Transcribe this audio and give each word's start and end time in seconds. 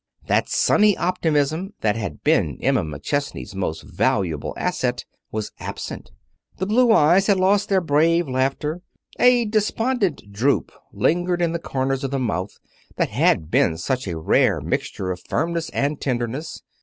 That 0.25 0.49
sunny 0.49 0.97
optimism 0.97 1.75
that 1.81 1.95
had 1.95 2.23
been 2.23 2.57
Emma 2.59 2.81
McChesney's 2.81 3.53
most 3.53 3.83
valuable 3.83 4.55
asset 4.57 5.05
was 5.31 5.51
absent. 5.59 6.09
The 6.57 6.65
blue 6.65 6.91
eyes 6.91 7.27
had 7.27 7.39
lost 7.39 7.69
their 7.69 7.81
brave 7.81 8.27
laughter. 8.27 8.81
A 9.19 9.45
despondent 9.45 10.31
droop 10.31 10.71
lingered 10.91 11.39
in 11.39 11.51
the 11.51 11.59
corners 11.59 12.03
of 12.03 12.09
the 12.09 12.17
mouth 12.17 12.57
that 12.95 13.09
had 13.09 13.51
been 13.51 13.77
such 13.77 14.07
a 14.07 14.17
rare 14.17 14.59
mixture 14.59 15.11
of 15.11 15.19
firmness 15.29 15.69
and 15.69 16.01
tenderness. 16.01 16.63